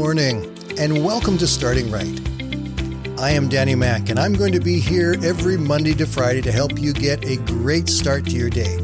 morning, 0.00 0.56
and 0.78 1.04
welcome 1.04 1.36
to 1.36 1.46
Starting 1.46 1.90
Right. 1.90 2.18
I 3.20 3.32
am 3.32 3.50
Danny 3.50 3.74
Mack, 3.74 4.08
and 4.08 4.18
I'm 4.18 4.32
going 4.32 4.50
to 4.54 4.58
be 4.58 4.80
here 4.80 5.14
every 5.22 5.58
Monday 5.58 5.92
to 5.92 6.06
Friday 6.06 6.40
to 6.40 6.50
help 6.50 6.78
you 6.78 6.94
get 6.94 7.22
a 7.26 7.36
great 7.44 7.86
start 7.86 8.24
to 8.24 8.30
your 8.30 8.48
day. 8.48 8.78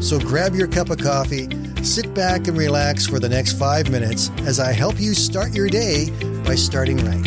So 0.00 0.18
grab 0.18 0.54
your 0.54 0.66
cup 0.66 0.88
of 0.88 0.96
coffee, 0.96 1.50
sit 1.84 2.14
back, 2.14 2.48
and 2.48 2.56
relax 2.56 3.06
for 3.06 3.18
the 3.20 3.28
next 3.28 3.58
five 3.58 3.90
minutes 3.90 4.30
as 4.46 4.58
I 4.58 4.72
help 4.72 4.98
you 4.98 5.12
start 5.12 5.54
your 5.54 5.68
day 5.68 6.08
by 6.46 6.54
starting 6.54 6.96
right. 6.96 7.26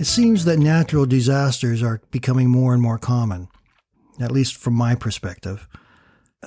It 0.00 0.06
seems 0.06 0.46
that 0.46 0.58
natural 0.58 1.04
disasters 1.04 1.82
are 1.82 2.00
becoming 2.10 2.48
more 2.48 2.72
and 2.72 2.82
more 2.82 2.98
common, 2.98 3.48
at 4.18 4.32
least 4.32 4.56
from 4.56 4.72
my 4.72 4.94
perspective. 4.94 5.68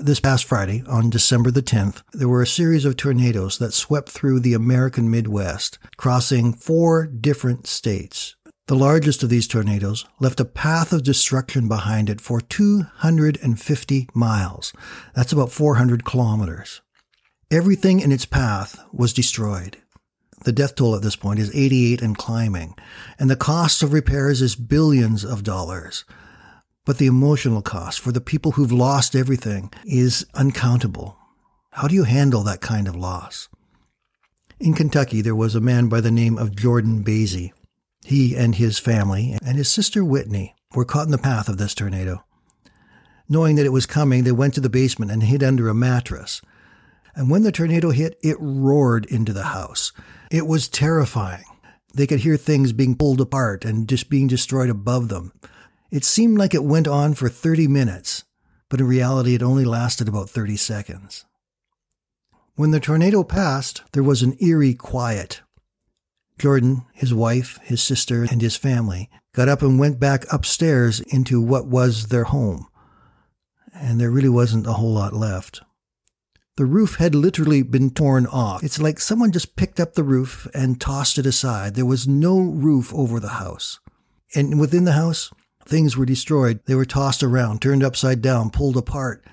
This 0.02 0.22
past 0.22 0.46
Friday, 0.46 0.82
on 0.88 1.10
December 1.10 1.52
the 1.52 1.62
10th, 1.62 2.04
there 2.14 2.30
were 2.30 2.42
a 2.42 2.48
series 2.48 2.86
of 2.86 2.96
tornadoes 2.96 3.58
that 3.58 3.74
swept 3.74 4.08
through 4.08 4.40
the 4.40 4.54
American 4.54 5.12
Midwest, 5.12 5.78
crossing 5.98 6.54
four 6.54 7.06
different 7.06 7.68
states. 7.68 8.38
The 8.68 8.78
largest 8.78 9.24
of 9.24 9.30
these 9.30 9.46
tornadoes 9.46 10.06
left 10.22 10.40
a 10.40 10.46
path 10.46 10.94
of 10.94 11.04
destruction 11.04 11.68
behind 11.68 12.10
it 12.10 12.22
for 12.22 12.40
250 12.40 14.08
miles. 14.14 14.72
That's 15.16 15.34
about 15.34 15.52
400 15.52 16.06
kilometers. 16.06 16.80
Everything 17.52 18.00
in 18.00 18.14
its 18.14 18.26
path 18.26 18.82
was 18.94 19.12
destroyed. 19.12 19.80
The 20.46 20.54
death 20.54 20.76
toll 20.76 20.96
at 20.96 21.02
this 21.02 21.18
point 21.18 21.42
is 21.42 21.54
88 21.54 22.02
and 22.02 22.18
climbing, 22.18 22.76
and 23.20 23.30
the 23.30 23.36
cost 23.36 23.84
of 23.84 23.92
repairs 23.92 24.42
is 24.42 24.56
billions 24.56 25.26
of 25.26 25.44
dollars. 25.44 26.06
But 26.90 26.98
the 26.98 27.06
emotional 27.06 27.62
cost 27.62 28.00
for 28.00 28.12
the 28.12 28.20
people 28.20 28.54
who've 28.54 28.72
lost 28.72 29.16
everything 29.16 29.72
is 29.86 30.26
uncountable. 30.34 31.20
How 31.74 31.88
do 31.88 31.94
you 31.94 32.06
handle 32.06 32.42
that 32.42 32.62
kind 32.62 32.88
of 32.88 32.96
loss? 32.96 33.48
In 34.60 34.74
Kentucky, 34.74 35.22
there 35.22 35.36
was 35.36 35.54
a 35.54 35.62
man 35.62 35.88
by 35.88 36.02
the 36.02 36.10
name 36.10 36.36
of 36.36 36.56
Jordan 36.56 37.04
Baize. 37.04 37.52
He 38.04 38.36
and 38.36 38.56
his 38.56 38.80
family 38.80 39.38
and 39.46 39.56
his 39.56 39.72
sister 39.72 40.04
Whitney 40.04 40.56
were 40.74 40.84
caught 40.84 41.06
in 41.06 41.12
the 41.12 41.20
path 41.20 41.48
of 41.48 41.60
this 41.60 41.76
tornado. 41.76 42.26
Knowing 43.30 43.56
that 43.58 43.68
it 43.68 43.72
was 43.72 43.86
coming, 43.86 44.24
they 44.24 44.32
went 44.32 44.56
to 44.56 44.60
the 44.60 44.68
basement 44.68 45.12
and 45.12 45.22
hid 45.22 45.44
under 45.44 45.70
a 45.70 45.76
mattress. 45.76 46.42
And 47.14 47.30
when 47.30 47.44
the 47.44 47.52
tornado 47.52 47.92
hit, 47.92 48.18
it 48.24 48.38
roared 48.40 49.06
into 49.06 49.32
the 49.32 49.44
house. 49.44 49.92
It 50.32 50.48
was 50.48 50.68
terrifying. 50.68 51.46
They 51.94 52.08
could 52.08 52.22
hear 52.22 52.36
things 52.36 52.74
being 52.74 52.96
pulled 52.96 53.22
apart 53.22 53.64
and 53.64 53.88
just 53.88 54.10
being 54.10 54.26
destroyed 54.26 54.72
above 54.72 55.10
them. 55.10 55.34
It 55.92 56.04
seemed 56.04 56.38
like 56.38 56.54
it 56.54 56.64
went 56.64 56.88
on 56.88 57.16
for 57.16 57.30
30 57.30 57.68
minutes, 57.68 58.24
but 58.70 58.80
in 58.80 58.88
reality, 58.88 59.34
it 59.34 59.42
only 59.42 59.66
lasted 59.66 60.08
about 60.08 60.30
30 60.30 60.56
seconds. 60.56 61.26
When 62.56 62.72
the 62.72 62.80
tornado 62.80 63.24
passed, 63.24 63.84
there 63.94 64.04
was 64.04 64.22
an 64.22 64.38
eerie 64.40 64.74
quiet. 64.74 65.42
Jordan, 66.38 66.86
his 66.94 67.14
wife, 67.14 67.58
his 67.64 67.82
sister, 67.82 68.28
and 68.30 68.42
his 68.42 68.56
family 68.56 69.10
got 69.34 69.50
up 69.50 69.62
and 69.62 69.80
went 69.80 70.00
back 70.00 70.26
upstairs 70.32 71.00
into 71.00 71.42
what 71.42 71.68
was 71.68 72.08
their 72.08 72.26
home. 72.26 72.68
And 73.74 74.00
there 74.00 74.12
really 74.12 74.30
wasn't 74.30 74.68
a 74.68 74.74
whole 74.74 74.94
lot 74.94 75.14
left. 75.14 75.62
The 76.58 76.66
roof 76.66 76.96
had 76.96 77.16
literally 77.16 77.64
been 77.64 77.90
torn 77.90 78.26
off. 78.26 78.64
It's 78.64 78.82
like 78.82 79.00
someone 79.00 79.32
just 79.32 79.56
picked 79.56 79.80
up 79.80 79.94
the 79.94 80.04
roof 80.04 80.46
and 80.54 80.80
tossed 80.80 81.18
it 81.18 81.26
aside. 81.26 81.76
There 81.76 81.86
was 81.86 82.08
no 82.08 82.38
roof 82.38 82.94
over 82.94 83.20
the 83.20 83.30
house. 83.30 83.80
And 84.36 84.60
within 84.60 84.84
the 84.84 84.92
house, 84.92 85.32
Things 85.70 85.96
were 85.96 86.06
destroyed. 86.06 86.62
They 86.66 86.74
were 86.74 86.84
tossed 86.84 87.22
around, 87.22 87.62
turned 87.62 87.84
upside 87.84 88.24
down, 88.24 88.50
pulled 88.50 88.76
apart. 88.76 89.24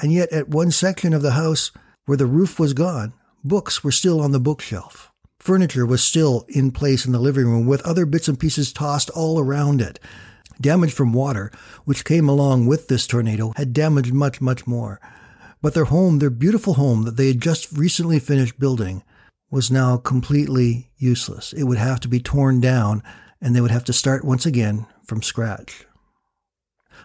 And 0.00 0.10
yet, 0.10 0.32
at 0.32 0.48
one 0.48 0.70
section 0.70 1.12
of 1.12 1.20
the 1.20 1.32
house 1.32 1.70
where 2.06 2.16
the 2.16 2.24
roof 2.24 2.58
was 2.58 2.72
gone, 2.72 3.12
books 3.44 3.84
were 3.84 3.92
still 3.92 4.22
on 4.22 4.32
the 4.32 4.40
bookshelf. 4.40 5.12
Furniture 5.38 5.84
was 5.84 6.02
still 6.02 6.46
in 6.48 6.70
place 6.70 7.04
in 7.04 7.12
the 7.12 7.18
living 7.18 7.44
room 7.44 7.66
with 7.66 7.84
other 7.84 8.06
bits 8.06 8.26
and 8.26 8.40
pieces 8.40 8.72
tossed 8.72 9.10
all 9.10 9.38
around 9.38 9.82
it. 9.82 10.00
Damage 10.58 10.94
from 10.94 11.12
water, 11.12 11.52
which 11.84 12.06
came 12.06 12.26
along 12.26 12.66
with 12.66 12.88
this 12.88 13.06
tornado, 13.06 13.52
had 13.56 13.74
damaged 13.74 14.14
much, 14.14 14.40
much 14.40 14.66
more. 14.66 14.98
But 15.60 15.74
their 15.74 15.84
home, 15.84 16.20
their 16.20 16.30
beautiful 16.30 16.74
home 16.74 17.02
that 17.02 17.18
they 17.18 17.28
had 17.28 17.42
just 17.42 17.70
recently 17.70 18.18
finished 18.18 18.58
building, 18.58 19.04
was 19.50 19.70
now 19.70 19.98
completely 19.98 20.90
useless. 20.96 21.52
It 21.52 21.64
would 21.64 21.76
have 21.76 22.00
to 22.00 22.08
be 22.08 22.18
torn 22.18 22.62
down 22.62 23.02
and 23.42 23.54
they 23.54 23.60
would 23.60 23.70
have 23.70 23.84
to 23.84 23.92
start 23.92 24.24
once 24.24 24.46
again 24.46 24.86
from 25.06 25.22
scratch. 25.22 25.86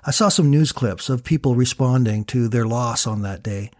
I 0.03 0.11
saw 0.11 0.29
some 0.29 0.49
news 0.49 0.71
clips 0.71 1.09
of 1.09 1.23
people 1.23 1.55
responding 1.55 2.25
to 2.25 2.47
their 2.47 2.65
loss 2.65 3.05
on 3.05 3.21
that 3.21 3.43
day. 3.43 3.71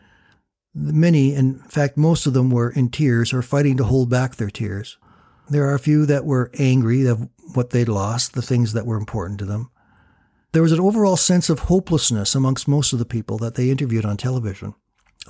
Many, 0.74 1.34
in 1.34 1.60
fact, 1.64 1.98
most 1.98 2.26
of 2.26 2.34
them 2.34 2.50
were 2.50 2.70
in 2.70 2.90
tears 2.90 3.34
or 3.34 3.42
fighting 3.42 3.78
to 3.78 3.84
hold 3.84 4.10
back 4.10 4.36
their 4.36 4.50
tears. 4.50 4.98
There 5.50 5.68
are 5.68 5.74
a 5.74 5.80
few 5.80 6.06
that 6.06 6.26
were 6.26 6.52
angry 6.58 7.06
of 7.08 7.28
what 7.54 7.72
they'd 7.72 7.90
lost, 7.90 8.34
the 8.34 8.42
things 8.42 8.74
that 8.74 8.86
were 8.86 8.98
important 8.98 9.40
to 9.40 9.46
them. 9.46 9.70
There 10.54 10.62
was 10.62 10.72
an 10.72 10.80
overall 10.80 11.18
sense 11.18 11.50
of 11.50 11.60
hopelessness 11.60 12.36
amongst 12.36 12.68
most 12.68 12.94
of 12.94 13.00
the 13.00 13.06
people 13.06 13.38
that 13.40 13.56
they 13.56 13.70
interviewed 13.70 14.06
on 14.06 14.18
television. 14.18 14.76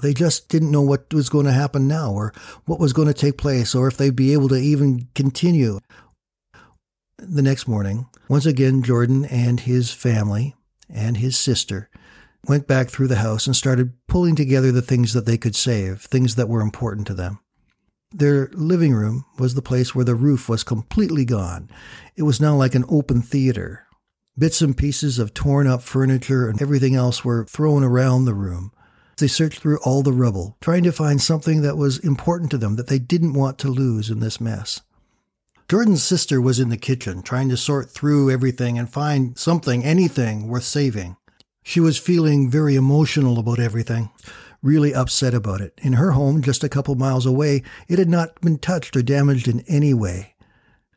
They 0.02 0.13
just 0.13 0.50
didn't 0.50 0.72
know 0.72 0.81
what 0.81 1.13
was 1.13 1.29
going 1.29 1.46
to 1.46 1.52
happen 1.52 1.88
now 1.88 2.12
or 2.12 2.34
what 2.66 2.79
was 2.79 2.94
going 2.94 3.08
to 3.08 3.13
take 3.13 3.38
place 3.38 3.75
or 3.75 3.88
if 3.88 3.97
they'd 3.97 4.16
be 4.16 4.34
able 4.34 4.50
to 4.50 4.56
even 4.56 5.08
continue 5.16 5.79
the 7.21 7.41
next 7.41 7.67
morning, 7.67 8.07
once 8.27 8.45
again, 8.45 8.81
Jordan 8.81 9.25
and 9.25 9.59
his 9.59 9.91
family 9.93 10.55
and 10.89 11.17
his 11.17 11.37
sister 11.37 11.89
went 12.47 12.67
back 12.67 12.89
through 12.89 13.07
the 13.07 13.17
house 13.17 13.45
and 13.45 13.55
started 13.55 13.93
pulling 14.07 14.35
together 14.35 14.71
the 14.71 14.81
things 14.81 15.13
that 15.13 15.25
they 15.25 15.37
could 15.37 15.55
save, 15.55 16.01
things 16.01 16.35
that 16.35 16.49
were 16.49 16.61
important 16.61 17.05
to 17.07 17.13
them. 17.13 17.39
Their 18.11 18.49
living 18.53 18.93
room 18.93 19.25
was 19.37 19.53
the 19.53 19.61
place 19.61 19.93
where 19.93 20.03
the 20.03 20.15
roof 20.15 20.49
was 20.49 20.63
completely 20.63 21.23
gone. 21.23 21.69
It 22.15 22.23
was 22.23 22.41
now 22.41 22.55
like 22.55 22.75
an 22.75 22.85
open 22.89 23.21
theater. 23.21 23.85
Bits 24.37 24.61
and 24.61 24.75
pieces 24.75 25.19
of 25.19 25.33
torn 25.33 25.67
up 25.67 25.81
furniture 25.81 26.49
and 26.49 26.61
everything 26.61 26.95
else 26.95 27.23
were 27.23 27.45
thrown 27.45 27.83
around 27.83 28.25
the 28.25 28.33
room. 28.33 28.71
They 29.17 29.27
searched 29.27 29.59
through 29.59 29.79
all 29.83 30.01
the 30.01 30.11
rubble, 30.11 30.57
trying 30.61 30.83
to 30.83 30.91
find 30.91 31.21
something 31.21 31.61
that 31.61 31.77
was 31.77 31.99
important 31.99 32.49
to 32.51 32.57
them 32.57 32.75
that 32.77 32.87
they 32.87 32.99
didn't 32.99 33.33
want 33.33 33.59
to 33.59 33.69
lose 33.69 34.09
in 34.09 34.19
this 34.19 34.41
mess. 34.41 34.81
Jordan's 35.71 36.03
sister 36.03 36.41
was 36.41 36.59
in 36.59 36.67
the 36.67 36.75
kitchen 36.75 37.21
trying 37.21 37.47
to 37.47 37.55
sort 37.55 37.89
through 37.89 38.29
everything 38.29 38.77
and 38.77 38.89
find 38.89 39.37
something, 39.37 39.85
anything 39.85 40.49
worth 40.49 40.65
saving. 40.65 41.15
She 41.63 41.79
was 41.79 41.97
feeling 41.97 42.51
very 42.51 42.75
emotional 42.75 43.39
about 43.39 43.57
everything, 43.57 44.09
really 44.61 44.93
upset 44.93 45.33
about 45.33 45.61
it. 45.61 45.79
In 45.81 45.93
her 45.93 46.11
home, 46.11 46.41
just 46.41 46.65
a 46.65 46.67
couple 46.67 46.95
miles 46.95 47.25
away, 47.25 47.63
it 47.87 47.99
had 47.99 48.09
not 48.09 48.41
been 48.41 48.57
touched 48.57 48.97
or 48.97 49.01
damaged 49.01 49.47
in 49.47 49.61
any 49.61 49.93
way. 49.93 50.35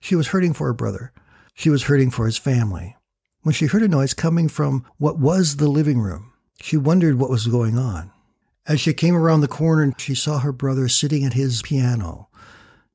She 0.00 0.16
was 0.16 0.26
hurting 0.26 0.54
for 0.54 0.66
her 0.66 0.74
brother. 0.74 1.12
She 1.54 1.70
was 1.70 1.84
hurting 1.84 2.10
for 2.10 2.26
his 2.26 2.36
family. 2.36 2.96
When 3.42 3.52
she 3.52 3.66
heard 3.66 3.82
a 3.82 3.86
noise 3.86 4.12
coming 4.12 4.48
from 4.48 4.84
what 4.98 5.20
was 5.20 5.58
the 5.58 5.68
living 5.68 6.00
room, 6.00 6.32
she 6.60 6.76
wondered 6.76 7.20
what 7.20 7.30
was 7.30 7.46
going 7.46 7.78
on. 7.78 8.10
As 8.66 8.80
she 8.80 8.92
came 8.92 9.14
around 9.14 9.40
the 9.40 9.46
corner, 9.46 9.92
she 9.98 10.16
saw 10.16 10.40
her 10.40 10.50
brother 10.50 10.88
sitting 10.88 11.24
at 11.24 11.34
his 11.34 11.62
piano. 11.62 12.26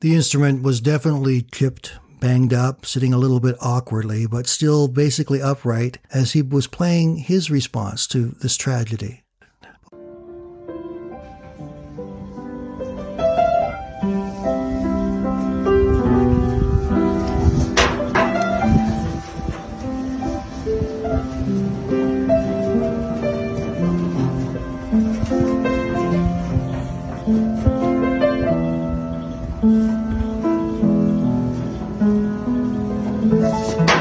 The 0.01 0.15
instrument 0.15 0.63
was 0.63 0.79
definitely 0.79 1.41
chipped, 1.41 1.91
banged 2.21 2.53
up, 2.53 2.85
sitting 2.85 3.13
a 3.13 3.17
little 3.17 3.41
bit 3.41 3.57
awkwardly, 3.59 4.27
but 4.27 4.47
still 4.47 4.87
basically 4.87 5.41
upright 5.41 5.97
as 6.13 6.31
he 6.31 6.41
was 6.41 6.67
playing 6.67 7.17
his 7.17 7.51
response 7.51 8.07
to 8.07 8.29
this 8.41 8.55
tragedy. 8.55 9.23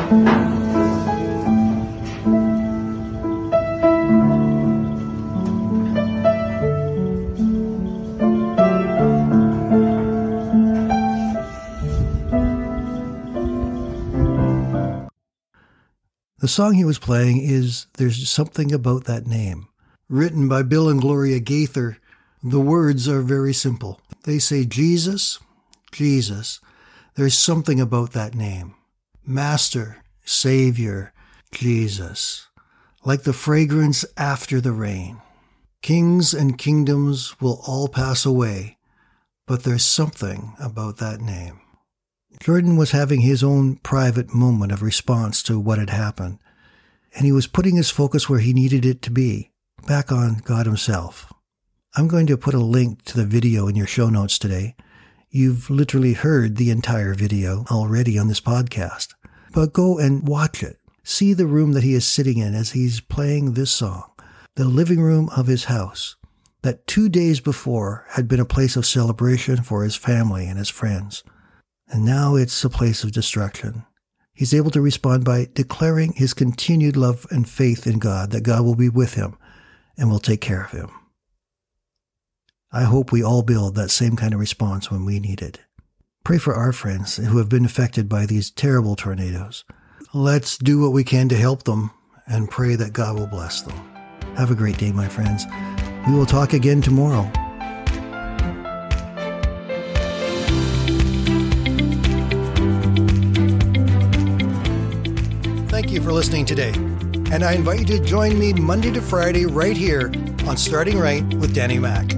The 0.08 0.14
song 16.46 16.72
he 16.72 16.84
was 16.87 16.99
playing 16.99 17.43
is 17.43 17.87
There's 17.99 18.31
Something 18.31 18.72
About 18.72 19.05
That 19.05 19.26
Name. 19.26 19.69
Written 20.08 20.49
by 20.49 20.62
Bill 20.62 20.88
and 20.88 21.02
Gloria 21.02 21.38
Gaither, 21.38 21.99
the 22.43 22.60
words 22.60 23.06
are 23.06 23.20
very 23.20 23.52
simple. 23.52 24.00
They 24.22 24.38
say, 24.38 24.64
Jesus, 24.64 25.38
Jesus, 25.93 26.60
there's 27.16 27.37
something 27.37 27.78
about 27.78 28.12
that 28.12 28.34
name. 28.34 28.75
Master, 29.29 30.03
Savior, 30.25 31.13
Jesus, 31.53 32.49
like 33.05 33.25
the 33.25 33.35
fragrance 33.35 34.07
after 34.17 34.59
the 34.59 34.73
rain. 34.73 35.21
Kings 35.83 36.33
and 36.33 36.57
kingdoms 36.57 37.39
will 37.39 37.61
all 37.67 37.89
pass 37.89 38.25
away, 38.25 38.79
but 39.47 39.65
there's 39.65 39.85
something 39.85 40.55
about 40.59 40.97
that 40.97 41.21
name. 41.21 41.61
Jordan 42.41 42.79
was 42.79 42.93
having 42.93 43.21
his 43.21 43.45
own 43.45 43.77
private 43.77 44.33
moment 44.33 44.73
of 44.73 44.81
response 44.81 45.43
to 45.43 45.61
what 45.61 45.79
had 45.79 45.91
happened, 45.91 46.39
and 47.15 47.27
he 47.27 47.33
was 47.33 47.47
putting 47.47 47.77
his 47.77 47.91
focus 47.91 48.31
where 48.31 48.41
he 48.41 48.55
needed 48.55 48.87
it 48.87 49.03
to 49.03 49.11
be, 49.11 49.51
back 49.87 50.11
on 50.11 50.41
God 50.43 50.65
Himself. 50.65 51.31
I'm 51.95 52.09
going 52.09 52.27
to 52.29 52.39
put 52.39 52.55
a 52.55 52.59
link 52.59 53.05
to 53.05 53.17
the 53.19 53.27
video 53.27 53.69
in 53.69 53.77
your 53.77 53.87
show 53.87 54.09
notes 54.09 54.39
today. 54.39 54.75
You've 55.31 55.69
literally 55.69 56.15
heard 56.15 56.57
the 56.57 56.71
entire 56.71 57.13
video 57.13 57.67
already 57.71 58.19
on 58.19 58.29
this 58.29 58.41
podcast, 58.41 59.09
but 59.58 59.72
go 59.72 59.99
and 59.99 60.28
watch 60.28 60.62
it. 60.62 60.78
See 61.02 61.32
the 61.32 61.49
room 61.49 61.72
that 61.72 61.82
he 61.82 61.94
is 61.94 62.06
sitting 62.06 62.38
in 62.38 62.55
as 62.55 62.70
he's 62.70 63.00
playing 63.00 63.55
this 63.55 63.72
song, 63.72 64.08
the 64.55 64.64
living 64.64 65.00
room 65.00 65.28
of 65.37 65.49
his 65.49 65.64
house, 65.64 66.14
that 66.62 66.87
two 66.87 67.08
days 67.08 67.40
before 67.40 68.06
had 68.10 68.28
been 68.28 68.38
a 68.38 68.44
place 68.44 68.76
of 68.76 68.87
celebration 68.87 69.64
for 69.64 69.82
his 69.82 69.96
family 69.96 70.46
and 70.46 70.58
his 70.58 70.69
friends. 70.69 71.25
And 71.88 72.05
now 72.05 72.37
it's 72.37 72.62
a 72.62 72.70
place 72.70 73.02
of 73.02 73.10
destruction. 73.10 73.84
He's 74.32 74.55
able 74.55 74.70
to 74.70 74.81
respond 74.81 75.25
by 75.25 75.49
declaring 75.55 76.12
his 76.12 76.34
continued 76.34 76.96
love 76.96 77.26
and 77.32 77.49
faith 77.49 77.84
in 77.84 77.99
God, 77.99 78.31
that 78.31 78.44
God 78.44 78.64
will 78.64 78.76
be 78.76 78.88
with 78.88 79.14
him 79.14 79.37
and 79.96 80.08
will 80.08 80.20
take 80.20 80.40
care 80.40 80.62
of 80.62 80.70
him. 80.70 80.90
I 82.70 82.84
hope 82.84 83.10
we 83.10 83.25
all 83.25 83.43
build 83.43 83.75
that 83.75 83.90
same 83.90 84.14
kind 84.14 84.34
of 84.34 84.38
response 84.38 84.88
when 84.88 85.05
we 85.05 85.19
need 85.19 85.43
it. 85.43 85.58
Pray 86.25 86.38
for 86.38 86.55
our 86.55 86.73
friends 86.73 87.17
who 87.17 87.38
have 87.38 87.49
been 87.49 87.65
affected 87.65 88.09
by 88.09 88.26
these 88.26 88.50
terrible 88.50 88.97
tornadoes. 88.97 89.65
Let's 90.12 90.59
do 90.59 90.81
what 90.81 90.93
we 90.93 91.05
can 91.05 91.29
to 91.31 91.37
help 91.37 91.62
them 91.62 91.91
and 92.26 92.50
pray 92.50 92.75
that 92.76 92.93
God 92.93 93.19
will 93.19 93.26
bless 93.26 93.62
them. 93.62 93.76
Have 94.37 94.50
a 94.50 94.55
great 94.55 94.76
day, 94.76 94.93
my 94.93 95.09
friends. 95.09 95.44
We 96.06 96.15
will 96.15 96.26
talk 96.26 96.53
again 96.53 96.82
tomorrow. 96.82 97.31
Thank 105.69 105.91
you 105.91 106.03
for 106.03 106.12
listening 106.12 106.44
today. 106.44 106.73
And 107.31 107.43
I 107.43 107.53
invite 107.53 107.81
you 107.81 107.99
to 107.99 108.05
join 108.05 108.38
me 108.38 108.53
Monday 108.53 108.91
to 108.93 109.00
Friday 109.00 109.47
right 109.47 109.76
here 109.76 110.12
on 110.47 110.56
Starting 110.56 110.99
Right 110.99 111.25
with 111.35 111.55
Danny 111.55 111.79
Mack. 111.79 112.12